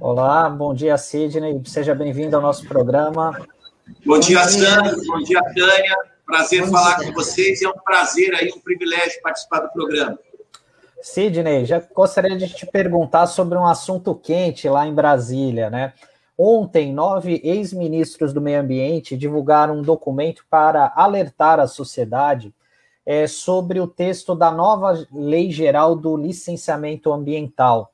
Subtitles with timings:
[0.00, 1.62] Olá, bom dia, Sidney.
[1.64, 3.40] Seja bem-vindo ao nosso programa.
[4.04, 4.96] Bom dia, Sandro.
[5.06, 5.96] Bom dia, Tânia.
[6.26, 7.06] Prazer bom falar dia.
[7.06, 7.62] com vocês.
[7.62, 10.18] É um prazer aí, um privilégio participar do programa.
[11.04, 15.92] Sidney, já gostaria de te perguntar sobre um assunto quente lá em Brasília, né?
[16.36, 22.54] Ontem, nove ex-ministros do meio ambiente divulgaram um documento para alertar a sociedade
[23.04, 27.92] é, sobre o texto da nova Lei Geral do Licenciamento Ambiental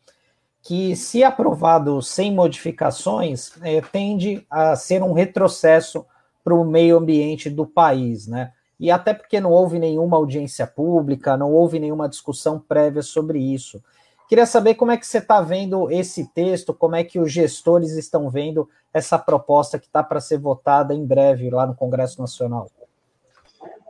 [0.63, 6.07] que, se aprovado sem modificações, é, tende a ser um retrocesso
[6.45, 8.53] para o meio ambiente do país, né?
[8.81, 13.83] E até porque não houve nenhuma audiência pública, não houve nenhuma discussão prévia sobre isso.
[14.27, 17.91] Queria saber como é que você está vendo esse texto, como é que os gestores
[17.93, 22.71] estão vendo essa proposta que está para ser votada em breve lá no Congresso Nacional.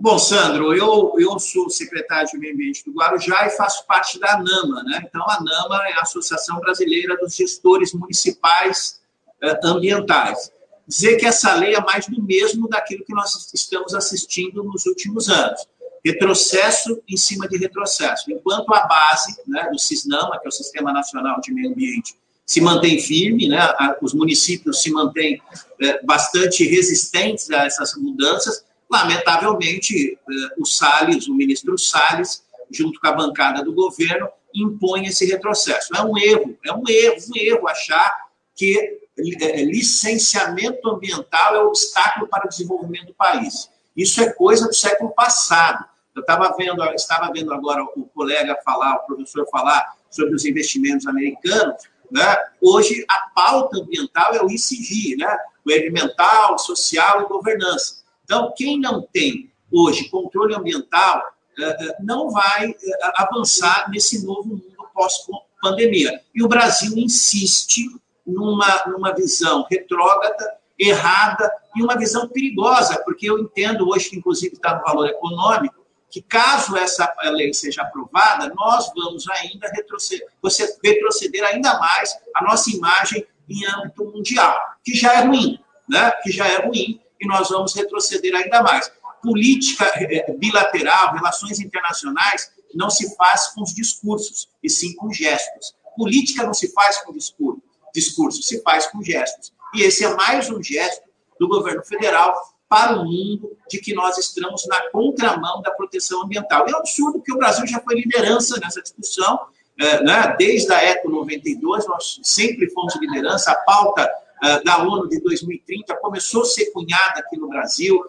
[0.01, 4.33] Bom, Sandro, eu, eu sou secretário de Meio Ambiente do Guarujá e faço parte da
[4.33, 5.05] ANAMA, né?
[5.07, 9.01] Então, a ANAMA é a Associação Brasileira dos Gestores Municipais
[9.43, 10.51] eh, Ambientais.
[10.91, 15.29] Dizer que essa lei é mais do mesmo daquilo que nós estamos assistindo nos últimos
[15.29, 15.65] anos.
[16.05, 18.29] Retrocesso em cima de retrocesso.
[18.29, 22.61] Enquanto a base né, do SISNAMA, que é o Sistema Nacional de Meio Ambiente, se
[22.61, 23.61] mantém firme, né?
[24.03, 25.41] os municípios se mantêm
[25.81, 33.07] eh, bastante resistentes a essas mudanças, Lamentavelmente, eh, o Salles, o ministro Salles, junto com
[33.07, 35.97] a bancada do governo, impõe esse retrocesso.
[35.97, 38.13] É um erro, é um erro, um erro achar
[38.57, 43.71] que licenciamento ambiental é obstáculo para o desenvolvimento do país.
[43.97, 45.85] Isso é coisa do século passado.
[46.15, 51.07] Eu estava vendo, estava vendo agora o colega falar, o professor falar sobre os investimentos
[51.07, 51.77] americanos.
[52.11, 52.37] Né?
[52.61, 55.39] Hoje a pauta ambiental é o ICG, né?
[55.65, 58.03] o ambiental, social e governança.
[58.25, 61.23] Então, quem não tem hoje controle ambiental
[61.59, 62.75] eh, não vai
[63.17, 66.21] avançar nesse novo mundo pós-pandemia.
[66.35, 67.89] E o Brasil insiste
[68.27, 74.55] numa, numa visão retrógrada, errada e uma visão perigosa, porque eu entendo hoje, que inclusive
[74.55, 80.77] está no valor econômico, que caso essa lei seja aprovada, nós vamos ainda retroceder, você
[80.83, 85.59] retroceder ainda mais a nossa imagem em âmbito mundial, que já é ruim,
[85.89, 86.11] né?
[86.23, 88.91] que já é ruim, e nós vamos retroceder ainda mais.
[89.23, 95.75] Política eh, bilateral, relações internacionais, não se faz com os discursos, e sim com gestos.
[95.97, 97.63] Política não se faz com discurso,
[97.95, 99.53] discurso se faz com gestos.
[99.75, 101.09] E esse é mais um gesto
[101.39, 102.35] do governo federal
[102.69, 106.67] para o mundo de que nós estamos na contramão da proteção ambiental.
[106.69, 109.41] É um absurdo que o Brasil já foi liderança nessa discussão,
[109.79, 110.37] eh, né?
[110.39, 114.09] desde a ECO 92, nós sempre fomos liderança, a pauta
[114.43, 118.03] ah, da ONU de 2030 começou a ser cunhada aqui no Brasil,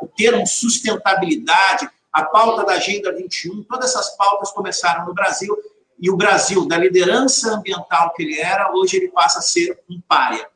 [0.00, 5.56] o termo sustentabilidade, a pauta da Agenda 21, todas essas pautas começaram no Brasil,
[6.00, 10.00] e o Brasil, da liderança ambiental que ele era, hoje ele passa a ser um
[10.00, 10.48] párea.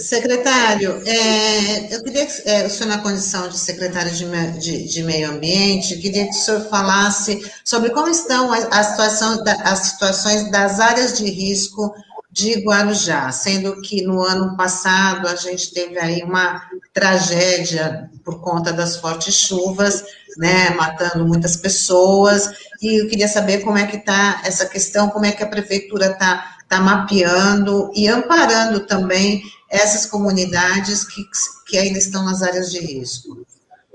[0.00, 4.24] Secretário, é, eu queria que é, o senhor, na condição de secretário de,
[4.58, 9.78] de, de, Meio Ambiente, queria que o senhor falasse sobre como estão a situação, as
[9.78, 11.94] situações das áreas de risco
[12.32, 16.62] de Guarujá, sendo que no ano passado a gente teve aí uma
[16.92, 20.02] tragédia por conta das fortes chuvas,
[20.36, 22.50] né, matando muitas pessoas,
[22.80, 26.06] e eu queria saber como é que está essa questão, como é que a prefeitura
[26.06, 31.22] está está mapeando e amparando também essas comunidades que,
[31.66, 33.46] que ainda estão nas áreas de risco?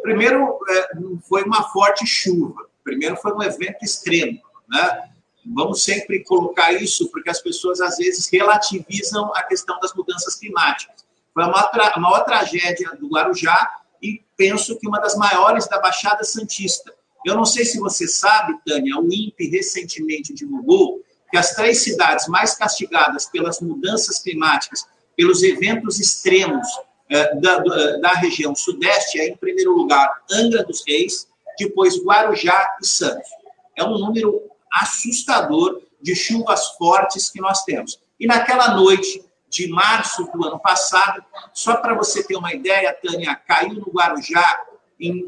[0.03, 0.89] Primeiro, é,
[1.27, 2.67] foi uma forte chuva.
[2.83, 4.39] Primeiro, foi um evento extremo.
[4.69, 5.09] Né?
[5.55, 11.03] Vamos sempre colocar isso, porque as pessoas, às vezes, relativizam a questão das mudanças climáticas.
[11.33, 13.71] Foi a maior, a maior tragédia do Guarujá
[14.01, 16.93] e penso que uma das maiores da Baixada Santista.
[17.25, 22.27] Eu não sei se você sabe, Tânia, o INPE recentemente divulgou que as três cidades
[22.27, 24.85] mais castigadas pelas mudanças climáticas,
[25.15, 26.67] pelos eventos extremos
[27.09, 31.27] eh, da, eh, da região sudeste, é, em primeiro lugar, Angra dos Reis,
[31.57, 33.27] depois Guarujá e Santos.
[33.75, 34.41] É um número
[34.71, 37.99] assustador de chuvas fortes que nós temos.
[38.19, 41.23] E naquela noite de março do ano passado,
[41.53, 44.61] só para você ter uma ideia, Tânia, caiu no Guarujá
[44.99, 45.25] em,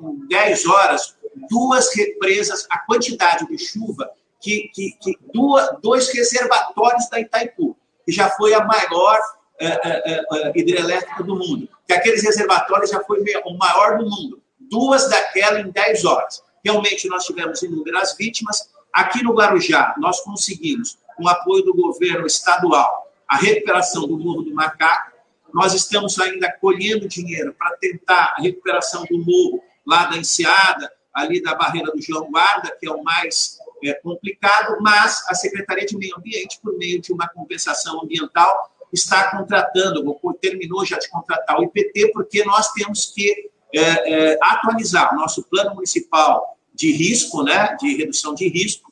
[0.00, 1.18] em 10 horas
[1.48, 4.10] duas represas, a quantidade de chuva
[4.40, 9.18] que, que, que duas, dois reservatórios da Itaipu, que já foi a maior
[9.60, 14.40] é, é, é, hidrelétrica do mundo, que aqueles reservatórios já foi o maior do mundo.
[14.70, 16.42] duas daquela em 10 horas.
[16.64, 18.70] Realmente, nós tivemos inúmeras vítimas.
[18.92, 24.42] Aqui no Guarujá, nós conseguimos, com o apoio do governo estadual, a recuperação do Morro
[24.42, 25.12] do Macaco.
[25.52, 31.42] Nós estamos ainda colhendo dinheiro para tentar a recuperação do morro lá da Enseada, ali
[31.42, 35.96] da barreira do João Guarda, que é o mais é, complicado, mas a Secretaria de
[35.96, 41.58] Meio Ambiente, por meio de uma compensação ambiental, está contratando, ou terminou já de contratar
[41.58, 47.42] o IPT, porque nós temos que é, é, atualizar o nosso plano municipal de risco,
[47.42, 48.87] né, de redução de risco,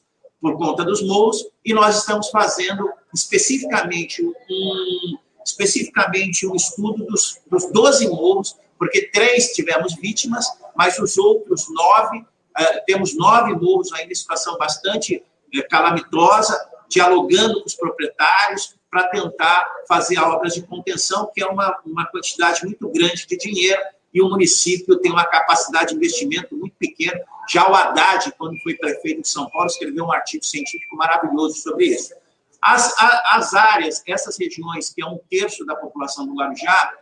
[0.46, 7.68] por conta dos morros, e nós estamos fazendo especificamente um, especificamente um estudo dos, dos
[7.72, 10.46] 12 morros, porque três tivemos vítimas,
[10.76, 16.56] mas os outros nove, uh, temos nove morros ainda em situação bastante uh, calamitosa,
[16.88, 22.64] dialogando com os proprietários para tentar fazer obras de contenção, que é uma, uma quantidade
[22.64, 23.82] muito grande de dinheiro,
[24.16, 27.20] e o município tem uma capacidade de investimento muito pequena.
[27.46, 31.88] Já o Haddad, quando foi prefeito de São Paulo, escreveu um artigo científico maravilhoso sobre
[31.88, 32.14] isso.
[32.62, 36.94] As, as áreas, essas regiões, que é um terço da população do Guarujá,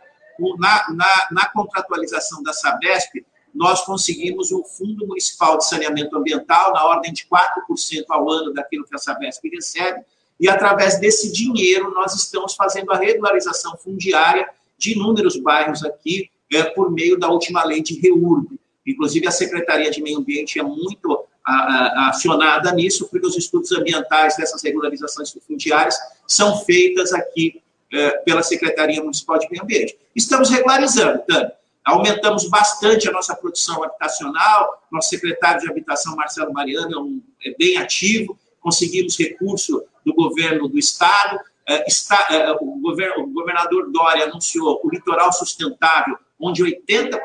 [0.59, 6.83] na, na, na contratualização da Sabesp, nós conseguimos um Fundo Municipal de Saneamento Ambiental na
[6.83, 10.03] ordem de 4% ao ano daquilo que a Sabesp recebe,
[10.37, 16.63] e através desse dinheiro nós estamos fazendo a regularização fundiária de inúmeros bairros aqui é,
[16.63, 18.59] por meio da última lei de REURB.
[18.85, 23.71] Inclusive, a Secretaria de Meio Ambiente é muito a, a, acionada nisso, porque os estudos
[23.71, 25.95] ambientais dessas regularizações fundiárias
[26.27, 27.61] são feitas aqui
[27.91, 29.97] é, pela Secretaria Municipal de Meio Ambiente.
[30.15, 31.53] Estamos regularizando, Tânia.
[31.85, 34.83] Aumentamos bastante a nossa produção habitacional.
[34.91, 38.37] Nosso secretário de Habitação, Marcelo Mariano, é, um, é bem ativo.
[38.59, 41.39] Conseguimos recurso do governo do Estado.
[41.67, 47.19] É, está, é, o, govern, o governador Dória anunciou o litoral sustentável, onde 80%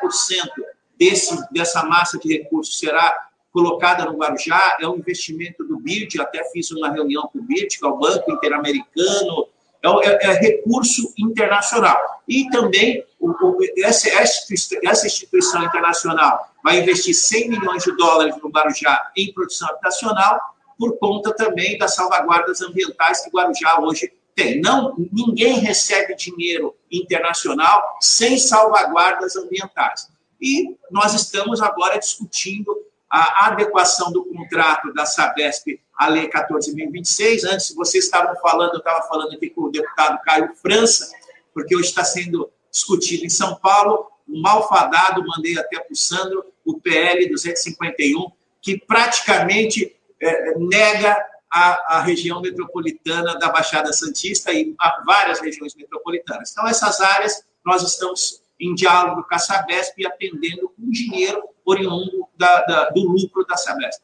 [0.98, 3.14] desse, dessa massa de recursos será
[3.52, 4.76] colocada no Guarujá.
[4.80, 7.96] É um investimento do BID, até fiz uma reunião com o BID, que é o
[7.96, 9.48] Banco Interamericano
[9.82, 11.98] é, é, é recurso internacional.
[12.28, 18.50] E também o, o, essa, essa instituição internacional vai investir 100 milhões de dólares no
[18.50, 20.38] Guarujá em produção habitacional,
[20.78, 24.60] por conta também das salvaguardas ambientais que Guarujá hoje tem.
[24.60, 30.08] Não, ninguém recebe dinheiro internacional sem salvaguardas ambientais.
[30.40, 32.74] E nós estamos agora discutindo
[33.10, 37.44] a adequação do contrato da Sabesp à Lei 14.026.
[37.44, 41.10] Antes, vocês estavam falando, eu estava falando aqui com o deputado Caio França,
[41.52, 46.44] porque hoje está sendo discutido em São Paulo, o malfadado, mandei até para o Sandro,
[46.64, 48.30] o PL 251,
[48.62, 54.74] que praticamente é, nega a, a, região metropolitana da Baixada Santista e
[55.04, 56.52] várias regiões metropolitanas.
[56.52, 62.28] Então, essas áreas nós estamos em diálogo com a Sabesp e atendendo com dinheiro oriundo
[62.36, 64.02] da, da, do lucro da Sabesp.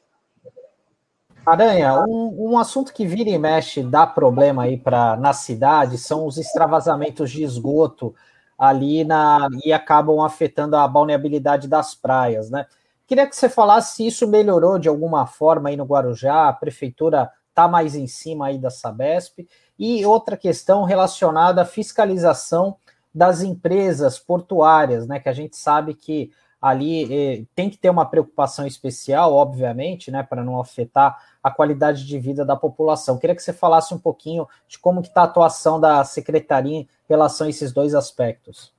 [1.46, 6.26] Aranha, um, um, assunto que vira e mexe dá problema aí para na cidade são
[6.26, 8.12] os extravasamentos de esgoto
[8.58, 12.66] ali na e acabam afetando a balneabilidade das praias, né?
[13.06, 17.30] Queria que você falasse se isso melhorou de alguma forma aí no Guarujá, a prefeitura
[17.48, 19.46] está mais em cima aí da Sabesp.
[19.78, 22.76] E outra questão relacionada à fiscalização
[23.14, 25.18] das empresas portuárias, né?
[25.18, 26.30] Que a gente sabe que
[26.60, 32.04] ali eh, tem que ter uma preocupação especial, obviamente, né, para não afetar a qualidade
[32.04, 33.18] de vida da população.
[33.18, 36.88] Queria que você falasse um pouquinho de como que está a atuação da secretaria em
[37.08, 38.75] relação a esses dois aspectos.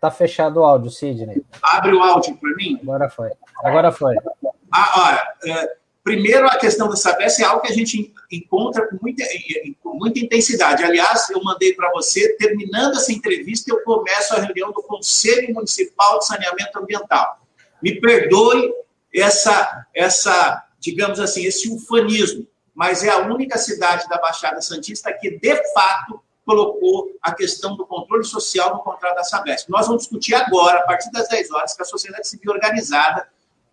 [0.00, 1.44] Tá fechado o áudio, Sidney.
[1.62, 2.78] Abre o áudio para mim.
[2.82, 3.30] Agora foi.
[3.62, 4.16] Agora foi.
[4.72, 5.10] Ah,
[5.44, 9.24] olha, é, primeiro a questão da Sabesp é algo que a gente encontra com muita,
[9.82, 10.82] com muita intensidade.
[10.82, 16.18] Aliás, eu mandei para você, terminando essa entrevista, eu começo a reunião do Conselho Municipal
[16.18, 17.38] de Saneamento Ambiental.
[17.82, 18.72] Me perdoe
[19.14, 25.38] essa, essa digamos assim, esse ufanismo, mas é a única cidade da Baixada Santista que,
[25.38, 29.70] de fato, colocou a questão do controle social no contrato da Sabesp.
[29.70, 33.28] Nós vamos discutir agora, a partir das 10 horas, que a sociedade civil organizada,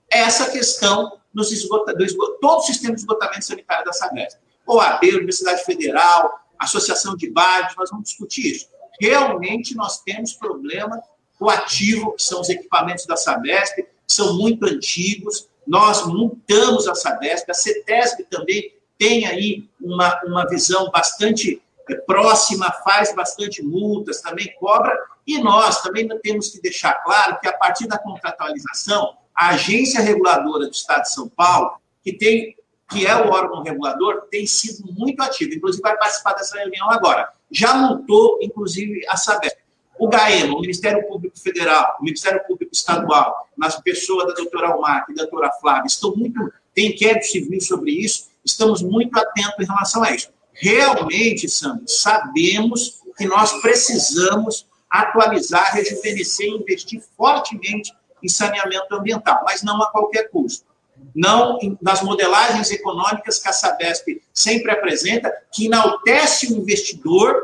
[0.07, 4.37] essa questão nos esgota, do esgota, todo o sistema de esgotamento sanitário da Sabesp.
[4.67, 8.67] OAB, Universidade Federal, Associação de Bairros, nós vamos discutir isso.
[9.01, 11.01] Realmente nós temos problema
[11.39, 16.87] com o ativo, que são os equipamentos da Sabesp, que são muito antigos, nós montamos
[16.87, 21.59] a Sabesp, a CETESB também tem aí uma, uma visão bastante
[21.95, 27.53] próxima, faz bastante multas, também cobra, e nós também temos que deixar claro que a
[27.53, 32.55] partir da contratualização, a agência reguladora do Estado de São Paulo, que tem
[32.89, 37.29] que é o órgão regulador, tem sido muito ativa, inclusive vai participar dessa reunião agora.
[37.51, 39.57] Já montou, inclusive, a Sabesp.
[39.99, 45.05] O GAEMA, o Ministério Público Federal, o Ministério Público Estadual, nas pessoas da doutora Almar
[45.09, 49.65] e da doutora Flávia, estão muito, tem inquérito civil sobre isso, estamos muito atentos em
[49.65, 50.29] relação a isso.
[50.59, 59.61] Realmente, Sandro, sabemos que nós precisamos atualizar, rejuvenescer e investir fortemente em saneamento ambiental, mas
[59.61, 60.65] não a qualquer custo.
[61.13, 67.35] Não nas modelagens econômicas que a Sabesp sempre apresenta, que enaltece o investidor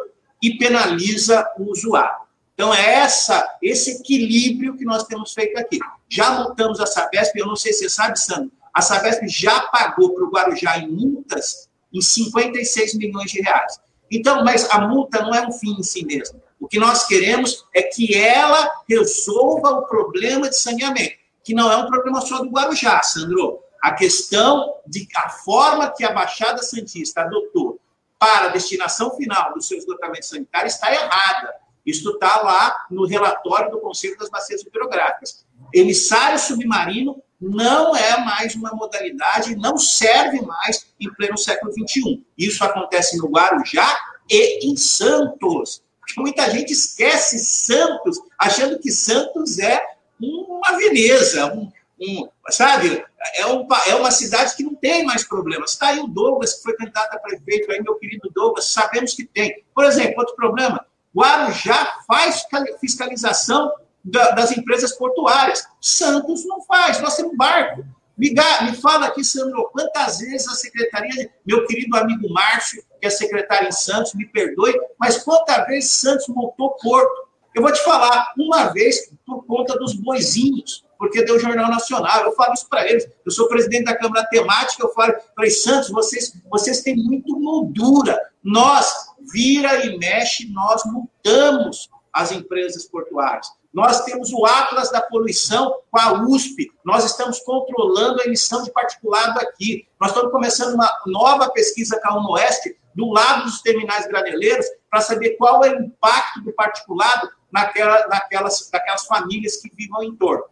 [0.41, 2.23] e penaliza o usuário.
[2.53, 5.79] Então, é essa, esse equilíbrio que nós temos feito aqui.
[6.09, 10.13] Já multamos a Sabesp, eu não sei se você sabe, Sandro, a Sabesp já pagou
[10.13, 13.79] para o Guarujá em multas em 56 milhões de reais.
[14.11, 16.41] Então, mas a multa não é um fim em si mesmo.
[16.59, 21.77] O que nós queremos é que ela resolva o problema de saneamento, que não é
[21.77, 23.59] um problema só do Guarujá, Sandro.
[23.81, 27.79] A questão de a forma que a Baixada Santista adotou
[28.17, 31.53] para a destinação final dos seus lotamentos sanitários está errada.
[31.85, 35.45] Isso está lá no relatório do Conselho das Bacias Hidrográficas.
[35.73, 42.23] Emissário submarino não é mais uma modalidade, não serve mais em pleno século XXI.
[42.37, 43.97] Isso acontece no Guarujá
[44.29, 45.83] e em Santos.
[46.17, 49.81] Muita gente esquece Santos, achando que Santos é
[50.19, 51.69] uma Veneza, um,
[51.99, 53.03] um, sabe?
[53.35, 55.71] É, um, é uma cidade que não tem mais problemas.
[55.71, 59.25] Está aí o Douglas, que foi candidato a prefeito, aí, meu querido Douglas, sabemos que
[59.25, 59.63] tem.
[59.75, 60.85] Por exemplo, outro problema,
[61.15, 62.45] Guarujá faz
[62.79, 63.71] fiscalização
[64.03, 65.65] das empresas portuárias.
[65.79, 67.85] Santos não faz, nós temos barco.
[68.17, 73.09] Me, me fala aqui, Sandro, quantas vezes a secretaria, meu querido amigo Márcio, que é
[73.09, 77.27] secretário em Santos, me perdoe, mas quantas vezes Santos montou porto?
[77.55, 82.23] Eu vou te falar, uma vez por conta dos boizinhos, porque deu Jornal Nacional.
[82.23, 83.07] Eu falo isso para eles.
[83.25, 88.19] Eu sou presidente da Câmara Temática, eu falo para Santos, vocês, vocês têm muito moldura.
[88.43, 88.91] Nós,
[89.31, 93.47] vira e mexe, nós mudamos as empresas portuárias.
[93.73, 96.71] Nós temos o Atlas da Poluição com a USP.
[96.85, 99.87] Nós estamos controlando a emissão de particulado aqui.
[99.99, 105.01] Nós estamos começando uma nova pesquisa com a UNOeste do lado dos terminais graneleiros para
[105.01, 110.45] saber qual é o impacto do particulado naquela, naquelas, naquelas famílias que vivem em torno.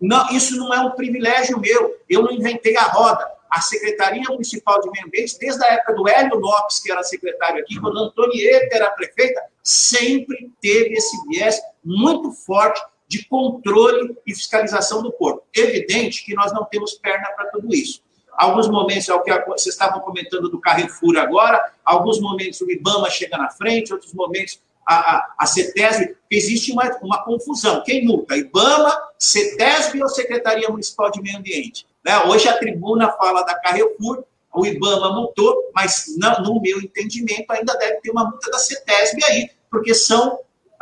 [0.00, 1.94] Não, isso não é um privilégio meu.
[2.08, 6.08] Eu não inventei a roda a Secretaria Municipal de Meio Ambiente, desde a época do
[6.08, 12.32] Hélio Lopes, que era secretário aqui, quando Antonieta era prefeita, sempre teve esse viés muito
[12.32, 15.42] forte de controle e fiscalização do porto.
[15.54, 18.02] Evidente que nós não temos perna para tudo isso.
[18.32, 23.10] Alguns momentos é o que vocês estavam comentando do Carrefour agora, alguns momentos o IBAMA
[23.10, 27.82] chega na frente, outros momentos a, a, a CETESB, existe uma, uma confusão.
[27.84, 28.36] Quem multa?
[28.36, 31.86] IBAMA, CETESB ou Secretaria Municipal de Meio Ambiente?
[32.04, 32.16] Né?
[32.24, 37.76] Hoje a tribuna fala da Carrefour, o IBAMA multou, mas não, no meu entendimento ainda
[37.76, 40.38] deve ter uma multa da CETESB aí, porque são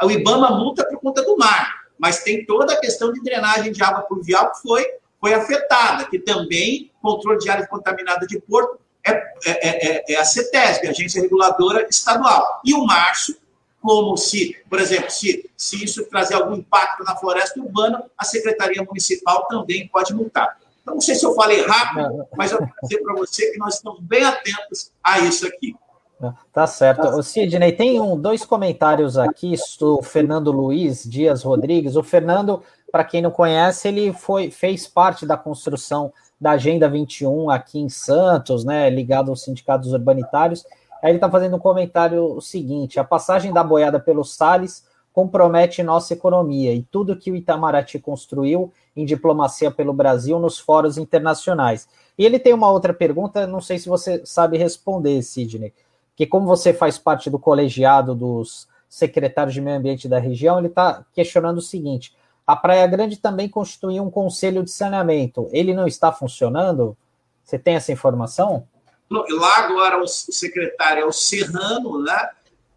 [0.06, 3.82] o IBAMA multa por conta do mar, mas tem toda a questão de drenagem de
[3.82, 4.86] água pluvial que foi,
[5.20, 10.24] foi afetada, que também controle de área contaminada de porto é, é, é, é a
[10.24, 12.60] CETESB, a Agência Reguladora Estadual.
[12.64, 13.36] E o março,
[13.80, 18.82] como se, por exemplo, se, se isso trazer algum impacto na floresta urbana, a Secretaria
[18.82, 20.58] Municipal também pode multar.
[20.82, 23.76] Então, não sei se eu falei rápido, mas eu vou dizer para você que nós
[23.76, 25.74] estamos bem atentos a isso aqui.
[26.52, 27.06] Tá certo.
[27.08, 31.94] O Sidney, tem um, dois comentários aqui do Fernando Luiz Dias Rodrigues.
[31.94, 37.50] O Fernando, para quem não conhece, ele foi, fez parte da construção da Agenda 21
[37.50, 40.64] aqui em Santos, né, ligado aos sindicatos urbanitários.
[41.02, 45.82] Aí ele está fazendo um comentário o seguinte: a passagem da boiada pelos Salles compromete
[45.82, 51.88] nossa economia e tudo que o Itamaraty construiu em diplomacia pelo Brasil nos fóruns internacionais.
[52.16, 55.72] E ele tem uma outra pergunta, não sei se você sabe responder, Sidney,
[56.18, 60.66] que como você faz parte do colegiado dos secretários de meio ambiente da região, ele
[60.66, 62.12] está questionando o seguinte:
[62.44, 65.48] a Praia Grande também constituiu um conselho de saneamento.
[65.52, 66.96] Ele não está funcionando?
[67.44, 68.66] Você tem essa informação?
[69.08, 72.30] Lá agora o secretário é o Serrano, né?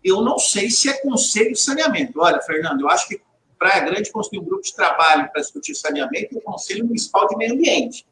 [0.03, 2.19] eu não sei se é conselho de saneamento.
[2.19, 3.19] Olha, Fernando, eu acho que
[3.57, 7.37] Praia Grande construiu um grupo de trabalho para discutir saneamento e o Conselho Municipal de
[7.37, 8.05] Meio Ambiente.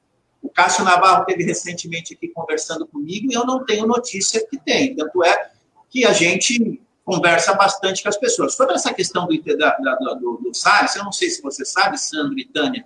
[0.49, 4.95] O Cássio Navarro teve recentemente aqui conversando comigo e eu não tenho notícia que tem.
[4.95, 5.51] Tanto é
[5.91, 8.55] que a gente conversa bastante com as pessoas.
[8.55, 11.99] Sobre essa questão do, da, da, do, do Salles, eu não sei se você sabe,
[11.99, 12.83] Sandro e Tânia,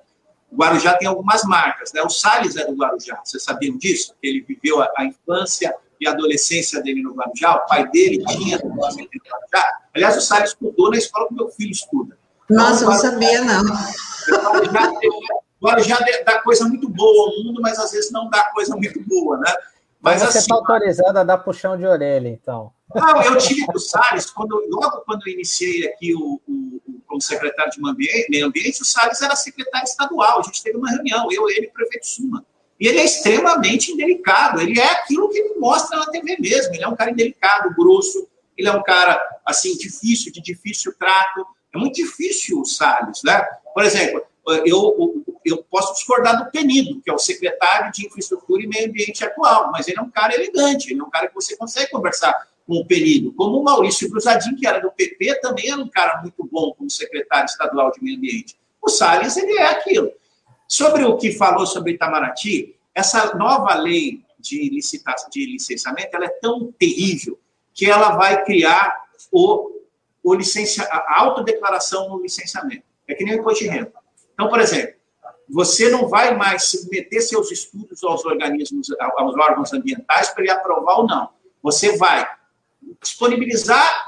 [0.51, 1.93] o Guarujá tem algumas marcas.
[1.93, 2.01] Né?
[2.01, 4.13] O Salles é do Guarujá, vocês sabiam disso?
[4.21, 8.75] Ele viveu a, a infância e adolescência dele no Guarujá, o pai dele tinha no
[8.75, 9.07] Guarujá.
[9.95, 12.17] Aliás, o Salles estudou na escola que meu filho estuda.
[12.49, 13.63] Nossa, então, não sabia, não.
[13.63, 14.91] O Guarujá
[16.25, 19.53] dá coisa muito boa ao mundo, mas às vezes não dá coisa muito boa, né?
[20.01, 22.73] Mas você está assim, autorizado a dar puxão de orelha, então.
[22.93, 27.01] Não, eu tive com o Salles, quando, logo quando eu iniciei aqui o, o, o
[27.07, 27.81] como secretário de
[28.29, 30.39] meio ambiente, o Salles era secretário estadual.
[30.39, 32.45] A gente teve uma reunião, eu, ele e o prefeito Suma.
[32.77, 34.59] E ele é extremamente indelicado.
[34.59, 36.73] Ele é aquilo que ele mostra na TV mesmo.
[36.75, 38.27] Ele é um cara indelicado, grosso.
[38.57, 41.45] Ele é um cara, assim, difícil, de difícil trato.
[41.73, 43.41] É muito difícil o Salles, né?
[43.73, 44.21] Por exemplo,
[44.65, 49.23] eu, eu posso discordar do Penido, que é o secretário de Infraestrutura e Meio Ambiente
[49.23, 52.33] atual, mas ele é um cara elegante, ele é um cara que você consegue conversar
[52.65, 53.33] com o Penido.
[53.33, 56.89] Como o Maurício Cruzadinho, que era do PP, também era um cara muito bom como
[56.89, 58.57] secretário estadual de Meio Ambiente.
[58.81, 60.11] O Salles, ele é aquilo.
[60.67, 66.29] Sobre o que falou sobre Itamaraty, essa nova lei de, licitação, de licenciamento ela é
[66.41, 67.39] tão terrível
[67.73, 69.71] que ela vai criar o,
[70.21, 72.83] o licencia, a autodeclaração no licenciamento.
[73.07, 73.93] É que nem o imposto de renda.
[74.33, 74.95] Então, por exemplo,
[75.49, 78.87] você não vai mais submeter seus estudos aos organismos,
[79.17, 81.29] aos órgãos ambientais para ele aprovar ou não.
[81.61, 82.27] Você vai
[83.01, 84.07] disponibilizar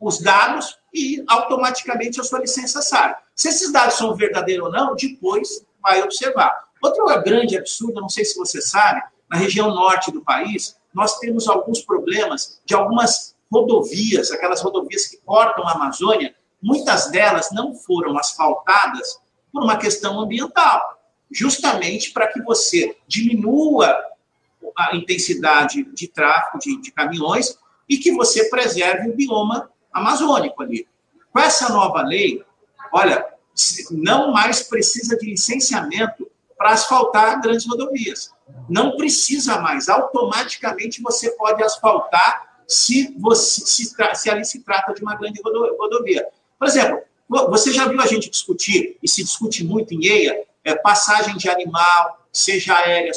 [0.00, 3.14] os dados e automaticamente a sua licença sai.
[3.34, 6.68] Se esses dados são verdadeiros ou não, depois vai observar.
[6.82, 9.00] Outro grande absurdo, não sei se você sabe,
[9.30, 15.16] na região norte do país, nós temos alguns problemas de algumas rodovias, aquelas rodovias que
[15.18, 19.20] cortam a Amazônia, muitas delas não foram asfaltadas
[19.52, 23.94] por uma questão ambiental, justamente para que você diminua
[24.76, 30.86] a intensidade de tráfego de, de caminhões e que você preserve o bioma amazônico ali.
[31.32, 32.42] Com essa nova lei,
[32.92, 33.26] olha,
[33.90, 38.32] não mais precisa de licenciamento para asfaltar grandes rodovias.
[38.68, 39.88] Não precisa mais.
[39.88, 46.26] Automaticamente você pode asfaltar se, você, se, se ali se trata de uma grande rodovia.
[46.58, 47.00] Por exemplo,
[47.48, 51.48] você já viu a gente discutir, e se discute muito em EIA, é, passagem de
[51.48, 53.12] animal, seja aérea,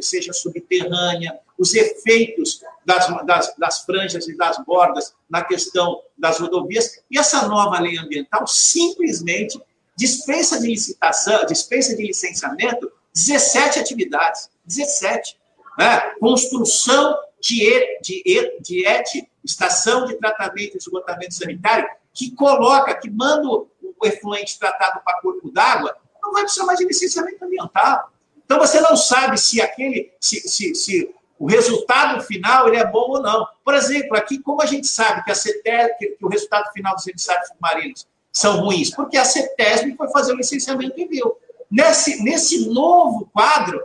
[0.00, 7.00] seja subterrânea, os efeitos das, das, das, franjas e das bordas na questão das rodovias.
[7.10, 9.60] E essa nova lei ambiental simplesmente
[9.96, 14.50] dispensa de licitação, dispensa de licenciamento 17 atividades.
[14.64, 15.36] 17.
[15.78, 16.00] Né?
[16.18, 19.08] Construção de, de, de ET,
[19.44, 23.68] estação de tratamento e esgotamento sanitário, que coloca, que manda o
[24.04, 28.10] efluente tratado para corpo d'água, não vai precisar mais de licenciamento ambiental.
[28.44, 33.10] Então você não sabe se aquele, se, se, se o resultado final ele é bom
[33.10, 33.46] ou não.
[33.64, 36.94] Por exemplo, aqui, como a gente sabe que, a CETES, que, que o resultado final
[36.94, 38.90] dos emissários submarinos são ruins?
[38.90, 41.36] Porque a CETESB foi fazer o licenciamento e viu.
[41.70, 43.82] Nesse, nesse novo quadro,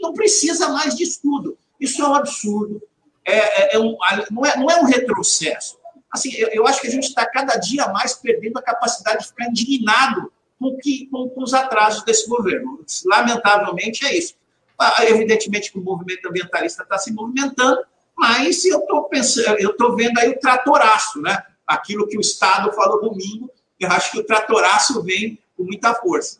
[0.00, 1.58] não precisa mais de estudo.
[1.78, 2.80] Isso é um absurdo.
[3.24, 3.96] É, é, é um,
[4.30, 5.80] não, é, não é um retrocesso
[6.10, 9.28] assim, eu, eu acho que a gente está cada dia mais perdendo a capacidade de
[9.28, 12.84] ficar indignado com, que, com, com os atrasos desse governo.
[13.06, 14.34] Lamentavelmente é isso.
[14.78, 17.82] Ah, evidentemente que o movimento ambientalista está se movimentando,
[18.16, 19.08] mas eu estou
[19.58, 21.42] eu estou vendo aí o tratoraço, né?
[21.66, 26.38] Aquilo que o Estado falou domingo, eu acho que o tratoraço vem com muita força.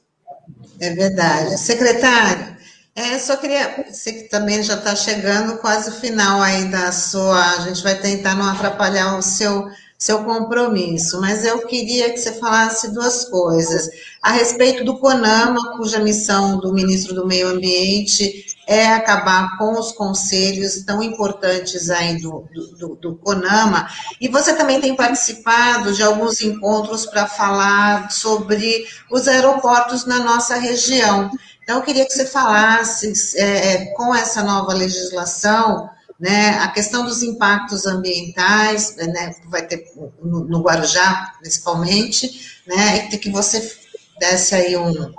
[0.80, 1.58] É verdade.
[1.58, 2.56] Secretário,
[2.94, 7.55] é, só queria, você que também já está chegando quase o final aí da sua,
[7.55, 12.33] a gente vai tentar não atrapalhar o seu, seu compromisso, mas eu queria que você
[12.33, 13.88] falasse duas coisas.
[14.22, 19.92] A respeito do CONAMA, cuja missão do ministro do Meio Ambiente é acabar com os
[19.92, 22.44] conselhos tão importantes aí do,
[22.79, 23.88] do, do CONAMA,
[24.20, 30.57] e você também tem participado de alguns encontros para falar sobre os aeroportos na nossa
[30.57, 31.31] região.
[31.70, 37.04] Então, eu queria que você falasse, é, é, com essa nova legislação, né, a questão
[37.04, 39.85] dos impactos ambientais, né, vai ter
[40.20, 43.72] no, no Guarujá, principalmente, né, e que você
[44.18, 45.14] desse aí um,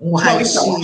[0.00, 0.56] um raio-x.
[0.56, 0.80] Então,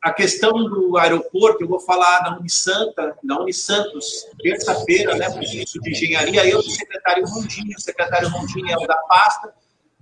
[0.00, 5.90] a questão do aeroporto, eu vou falar da Unisanta, da Unisantos, terça-feira, né, ministro de
[5.90, 9.52] Engenharia, eu, o secretário Rondinho, o secretário Rondinho é o da pasta,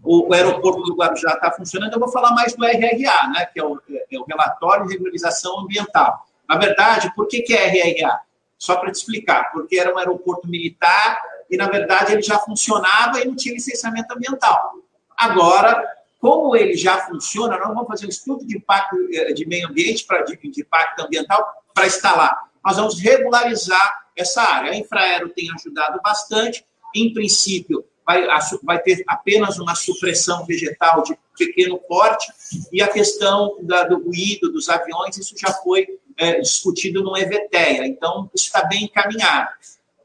[0.03, 3.65] o, aeroporto do Guarujá está funcionando, eu vou falar mais do RRA, né, que é
[3.65, 6.27] o, é o Relatório de Regularização Ambiental.
[6.49, 8.21] Na verdade, por que, que é RRA?
[8.59, 13.21] Só para te explicar, porque era um aeroporto militar e, na verdade, ele já funcionava
[13.21, 14.75] e não tinha licenciamento ambiental.
[15.17, 15.87] Agora,
[16.21, 20.05] como ele já funciona, nós vamos fazer um estudo de impacto eh, de meio ambiente,
[20.05, 22.51] para de, de impacto ambiental, para instalar.
[22.65, 24.73] Nós vamos regularizar essa área.
[24.73, 26.65] A Infraero tem ajudado bastante.
[26.95, 28.27] Em princípio, vai,
[28.63, 32.31] vai ter apenas uma supressão vegetal de pequeno porte,
[32.73, 37.87] e a questão da, do ruído dos aviões, isso já foi é, discutido no EVTEA,
[37.87, 39.49] então isso está bem encaminhado.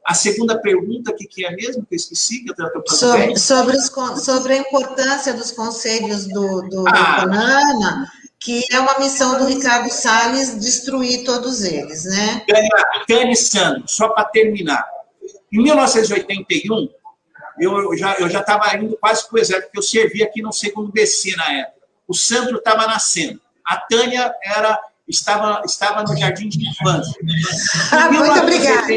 [0.04, 3.76] A segunda pergunta, que, que é mesmo, que eu esqueci, que eu estou sobre, sobre,
[3.76, 3.90] os,
[4.24, 7.30] sobre a importância dos conselhos do, do, ah, do
[8.38, 12.44] que é uma missão do Ricardo Salles destruir todos eles, né?
[13.08, 14.86] Tânia Sandro, só para terminar.
[15.52, 16.88] Em 1981,
[17.58, 20.52] eu já eu já estava indo quase para o exército, porque eu servi aqui no
[20.52, 21.86] segundo BC na época.
[22.06, 23.40] O Sandro estava nascendo.
[23.64, 27.20] A Tânia era estava estava no jardim de infância.
[28.12, 28.92] Muito obrigada.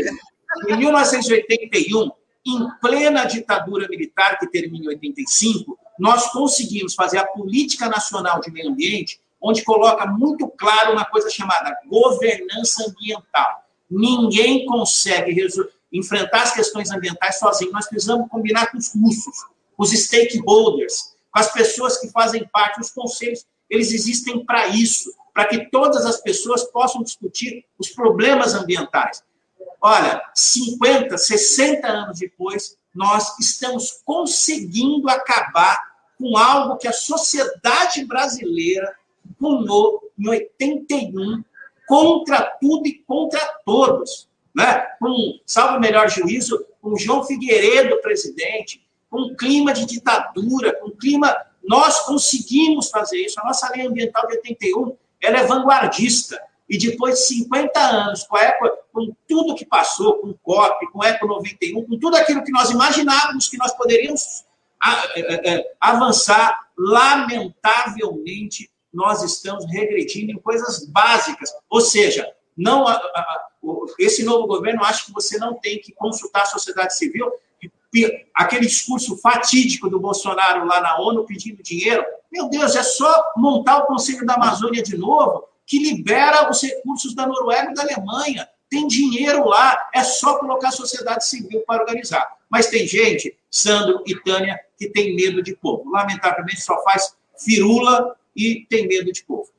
[0.68, 2.12] Em 1981,
[2.46, 8.52] em plena ditadura militar que termina em 85, nós conseguimos fazer a política nacional de
[8.52, 13.64] meio ambiente, onde coloca muito claro uma coisa chamada governança ambiental.
[13.90, 15.34] Ninguém consegue
[15.92, 17.72] enfrentar as questões ambientais sozinho.
[17.72, 19.46] Nós precisamos combinar com os russos,
[19.78, 25.46] os stakeholders, com as pessoas que fazem parte, os conselhos, eles existem para isso, para
[25.46, 29.24] que todas as pessoas possam discutir os problemas ambientais.
[29.82, 35.80] Olha, 50, 60 anos depois, nós estamos conseguindo acabar
[36.18, 38.94] com algo que a sociedade brasileira
[39.40, 41.44] pulou em 81
[41.88, 44.29] contra tudo e contra todos.
[44.60, 44.86] Né?
[45.00, 50.90] Com, salvo o melhor juízo, com João Figueiredo presidente, com um clima de ditadura, com
[50.90, 51.34] um clima.
[51.64, 53.40] Nós conseguimos fazer isso.
[53.40, 56.38] A nossa lei ambiental de 81 ela é vanguardista.
[56.70, 60.92] E depois de 50 anos, com, a Eco, com tudo que passou, com o COP,
[60.92, 64.46] com o Eco 91, com tudo aquilo que nós imaginávamos que nós poderíamos
[65.16, 71.50] é, é, avançar, lamentavelmente, nós estamos regredindo em coisas básicas.
[71.70, 72.86] Ou seja, não
[73.98, 77.32] esse novo governo acha que você não tem que consultar a sociedade civil.
[78.36, 82.06] Aquele discurso fatídico do Bolsonaro lá na ONU pedindo dinheiro.
[82.32, 87.16] Meu Deus, é só montar o Conselho da Amazônia de novo, que libera os recursos
[87.16, 88.48] da Noruega e da Alemanha.
[88.70, 92.28] Tem dinheiro lá, é só colocar a sociedade civil para organizar.
[92.50, 95.90] Mas tem gente, Sandro e Tânia, que tem medo de povo.
[95.90, 99.50] Lamentavelmente, só faz firula e tem medo de povo.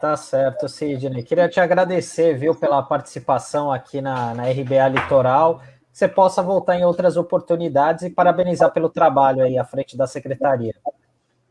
[0.00, 1.22] Tá certo, Sidney.
[1.22, 5.60] Queria te agradecer, viu, pela participação aqui na, na RBA Litoral.
[5.92, 10.06] Que você possa voltar em outras oportunidades e parabenizar pelo trabalho aí à frente da
[10.06, 10.74] secretaria.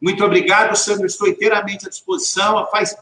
[0.01, 1.05] Muito obrigado, Sandro.
[1.05, 2.65] Estou inteiramente à disposição.
[2.71, 2.97] Faz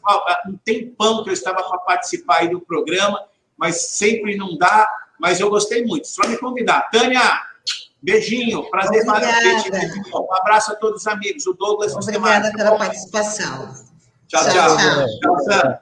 [0.50, 3.24] um tempão que eu estava para participar aí do programa,
[3.56, 4.86] mas sempre não dá.
[5.18, 6.08] Mas eu gostei muito.
[6.08, 6.90] Só me convidar.
[6.92, 7.22] Tânia,
[8.02, 8.70] beijinho.
[8.70, 9.70] Prazer maravilhoso.
[10.14, 11.48] Um abraço a todos os amigos.
[11.48, 11.96] O Douglas.
[11.96, 13.87] Obrigada pela participação.
[14.28, 14.76] 加价加
[15.50, 15.82] 价